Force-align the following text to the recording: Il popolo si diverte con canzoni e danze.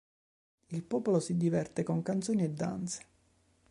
Il 0.69 0.81
popolo 0.81 1.19
si 1.19 1.37
diverte 1.37 1.83
con 1.83 2.01
canzoni 2.01 2.43
e 2.43 2.49
danze. 2.49 3.01